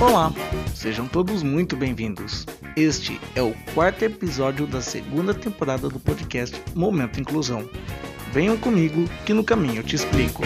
Olá, 0.00 0.32
sejam 0.72 1.08
todos 1.08 1.42
muito 1.42 1.76
bem-vindos. 1.76 2.46
Este 2.76 3.20
é 3.34 3.42
o 3.42 3.52
quarto 3.74 4.04
episódio 4.04 4.68
da 4.68 4.80
segunda 4.80 5.34
temporada 5.34 5.88
do 5.88 5.98
podcast 5.98 6.56
Momento 6.76 7.20
Inclusão. 7.20 7.68
Venham 8.32 8.56
comigo 8.56 9.10
que 9.26 9.34
no 9.34 9.42
caminho 9.42 9.78
eu 9.78 9.82
te 9.82 9.96
explico. 9.96 10.44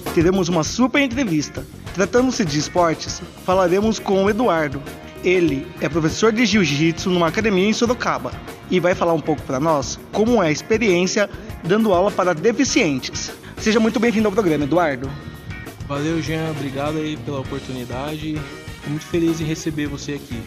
Teremos 0.00 0.48
uma 0.48 0.64
super 0.64 1.00
entrevista. 1.00 1.64
Tratando-se 1.94 2.44
de 2.44 2.58
esportes, 2.58 3.22
falaremos 3.44 3.98
com 3.98 4.24
o 4.24 4.30
Eduardo. 4.30 4.82
Ele 5.22 5.66
é 5.80 5.88
professor 5.88 6.32
de 6.32 6.46
jiu-jitsu 6.46 7.10
numa 7.10 7.28
academia 7.28 7.68
em 7.68 7.72
Sorocaba 7.72 8.32
e 8.70 8.80
vai 8.80 8.94
falar 8.94 9.12
um 9.12 9.20
pouco 9.20 9.42
para 9.42 9.60
nós 9.60 9.98
como 10.12 10.42
é 10.42 10.48
a 10.48 10.50
experiência 10.50 11.28
dando 11.62 11.92
aula 11.92 12.10
para 12.10 12.34
deficientes. 12.34 13.30
Seja 13.58 13.78
muito 13.78 14.00
bem-vindo 14.00 14.26
ao 14.26 14.32
programa, 14.32 14.64
Eduardo. 14.64 15.10
Valeu, 15.86 16.22
Jean. 16.22 16.50
Obrigado 16.52 16.98
aí 16.98 17.16
pela 17.18 17.40
oportunidade. 17.40 18.40
Fico 18.76 18.90
muito 18.90 19.04
feliz 19.04 19.40
em 19.40 19.44
receber 19.44 19.86
você 19.86 20.12
aqui. 20.12 20.40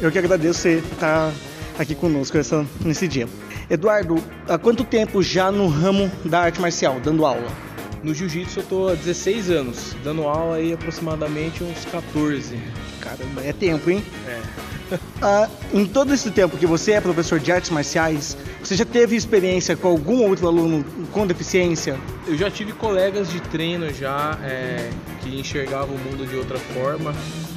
Eu 0.00 0.10
que 0.10 0.18
agradeço 0.18 0.60
você 0.60 0.82
estar 0.92 1.30
aqui 1.78 1.94
conosco 1.94 2.36
essa, 2.36 2.66
nesse 2.84 3.06
dia. 3.06 3.28
Eduardo, 3.68 4.16
há 4.48 4.58
quanto 4.58 4.82
tempo 4.82 5.22
já 5.22 5.52
no 5.52 5.68
ramo 5.68 6.10
da 6.24 6.40
arte 6.40 6.60
marcial, 6.60 6.98
dando 6.98 7.24
aula? 7.24 7.69
No 8.02 8.14
jiu-jitsu 8.14 8.60
eu 8.60 8.66
tô 8.66 8.88
há 8.88 8.94
16 8.94 9.50
anos, 9.50 9.94
dando 10.02 10.22
aula 10.22 10.56
aí 10.56 10.72
aproximadamente 10.72 11.62
uns 11.62 11.84
14. 11.84 12.58
Caramba, 13.00 13.42
é 13.44 13.52
tempo, 13.52 13.90
hein? 13.90 14.02
É. 14.26 14.79
Ah, 15.22 15.48
em 15.72 15.84
todo 15.84 16.14
esse 16.14 16.30
tempo 16.30 16.56
que 16.56 16.66
você 16.66 16.92
é 16.92 17.00
professor 17.00 17.38
de 17.38 17.52
artes 17.52 17.70
marciais, 17.70 18.36
você 18.62 18.74
já 18.74 18.84
teve 18.84 19.16
experiência 19.16 19.76
com 19.76 19.88
algum 19.88 20.28
outro 20.28 20.46
aluno 20.46 20.84
com 21.12 21.26
deficiência? 21.26 21.96
Eu 22.26 22.36
já 22.36 22.50
tive 22.50 22.72
colegas 22.72 23.30
de 23.30 23.40
treino 23.40 23.92
já 23.92 24.38
é, 24.42 24.88
que 25.20 25.38
enxergavam 25.38 25.94
o 25.94 25.98
mundo 25.98 26.26
de 26.26 26.36
outra 26.36 26.58
forma, 26.58 27.14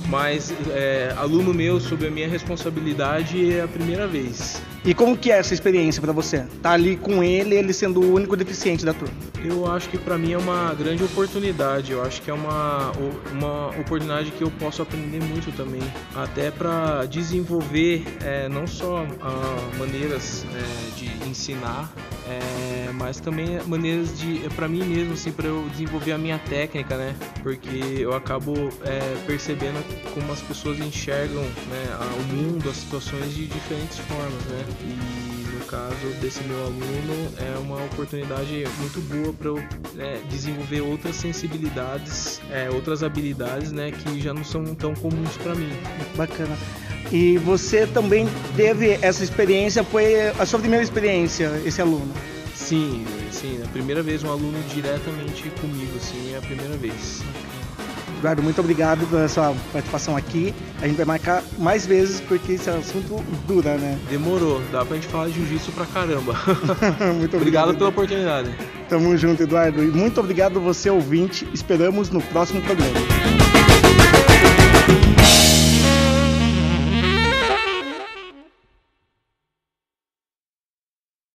mas 0.07 0.53
é, 0.72 1.13
aluno 1.17 1.53
meu 1.53 1.80
sob 1.80 2.05
a 2.05 2.11
minha 2.11 2.27
responsabilidade 2.27 3.53
é 3.53 3.61
a 3.61 3.67
primeira 3.67 4.07
vez. 4.07 4.61
E 4.85 4.94
como 4.94 5.17
que 5.17 5.31
é 5.31 5.38
essa 5.38 5.53
experiência 5.53 6.02
para 6.02 6.11
você? 6.11 6.45
Tá 6.61 6.72
ali 6.72 6.97
com 6.97 7.23
ele, 7.23 7.55
ele 7.55 7.72
sendo 7.72 8.02
o 8.02 8.13
único 8.13 8.35
deficiente 8.35 8.83
da 8.83 8.94
turma. 8.94 9.16
Eu 9.41 9.72
acho 9.72 9.88
que 9.88 9.97
para 9.97 10.17
mim 10.17 10.33
é 10.33 10.38
uma 10.38 10.73
grande 10.73 11.03
oportunidade. 11.03 11.94
Eu 11.94 12.03
acho 12.03 12.22
que 12.22 12.29
é 12.29 12.33
uma, 12.33 12.91
uma 13.31 13.67
oportunidade 13.69 14.31
que 14.31 14.41
eu 14.41 14.52
posso 14.52 14.81
aprender 14.81 15.23
muito 15.23 15.55
também, 15.55 15.81
até 16.13 16.52
para 16.52 17.05
desenvolver 17.23 18.03
é, 18.21 18.49
não 18.49 18.67
só 18.67 19.05
ah, 19.21 19.69
maneiras 19.79 20.45
é, 20.53 20.99
de 20.99 21.29
ensinar, 21.29 21.91
é, 22.27 22.91
mas 22.93 23.19
também 23.19 23.61
maneiras 23.66 24.19
de 24.19 24.41
para 24.55 24.67
mim 24.67 24.83
mesmo 24.83 25.13
assim 25.13 25.31
para 25.31 25.47
eu 25.47 25.67
desenvolver 25.69 26.11
a 26.11 26.17
minha 26.17 26.38
técnica, 26.38 26.97
né? 26.97 27.16
Porque 27.41 27.97
eu 27.97 28.13
acabo 28.13 28.53
é, 28.83 28.99
percebendo 29.25 29.83
como 30.13 30.31
as 30.31 30.41
pessoas 30.41 30.79
enxergam 30.79 31.41
né, 31.41 31.97
o 32.19 32.33
mundo, 32.33 32.69
as 32.69 32.77
situações 32.77 33.33
de 33.33 33.47
diferentes 33.47 33.97
formas, 33.99 34.44
né? 34.45 34.66
E 34.81 35.53
no 35.53 35.66
caso 35.66 36.07
desse 36.19 36.44
meu 36.44 36.59
aluno 36.61 37.33
é 37.38 37.57
uma 37.59 37.83
oportunidade 37.85 38.63
muito 38.79 38.99
boa 39.01 39.33
para 39.33 39.47
eu 39.47 39.57
é, 39.97 40.19
desenvolver 40.29 40.81
outras 40.81 41.16
sensibilidades, 41.16 42.41
é, 42.51 42.69
outras 42.69 43.03
habilidades, 43.03 43.71
né, 43.71 43.91
que 43.91 44.19
já 44.19 44.33
não 44.33 44.44
são 44.44 44.75
tão 44.75 44.94
comuns 44.95 45.38
para 45.38 45.55
mim. 45.55 45.69
Bacana. 46.16 46.57
E 47.11 47.37
você 47.37 47.85
também 47.85 48.27
teve 48.55 48.97
essa 49.01 49.23
experiência, 49.23 49.83
foi 49.83 50.29
a 50.29 50.45
sua 50.45 50.59
primeira 50.59 50.83
experiência, 50.83 51.61
esse 51.65 51.81
aluno? 51.81 52.11
Sim, 52.55 53.05
sim, 53.31 53.59
a 53.63 53.67
primeira 53.67 54.01
vez 54.01 54.23
um 54.23 54.31
aluno 54.31 54.57
diretamente 54.73 55.50
comigo, 55.61 56.00
sim, 56.00 56.33
é 56.33 56.38
a 56.38 56.41
primeira 56.41 56.75
vez. 56.78 57.22
Eduardo, 58.23 58.41
muito 58.41 58.61
obrigado 58.61 59.05
pela 59.07 59.28
sua 59.28 59.53
participação 59.73 60.16
aqui. 60.16 60.55
A 60.81 60.88
gente 60.88 60.95
vai 60.95 61.05
marcar 61.05 61.44
mais 61.59 61.85
vezes 61.85 62.22
porque 62.22 62.53
esse 62.53 62.69
assunto 62.69 63.22
dura, 63.45 63.75
né? 63.75 63.99
Demorou, 64.09 64.61
dá 64.72 64.85
pra 64.85 64.95
gente 64.95 65.07
falar 65.07 65.28
de 65.28 65.33
jiu-jitsu 65.33 65.73
pra 65.73 65.85
caramba. 65.85 66.33
muito 67.16 67.35
obrigado. 67.35 67.35
obrigado 67.35 67.75
pela 67.75 67.89
oportunidade. 67.89 68.55
Tamo 68.88 69.17
junto, 69.17 69.44
Eduardo. 69.44 69.83
E 69.83 69.88
muito 69.88 70.22
obrigado 70.22 70.61
você, 70.61 70.89
ouvinte. 70.89 71.45
Esperamos 71.53 72.09
no 72.09 72.22
próximo 72.22 72.61
programa. 72.61 73.42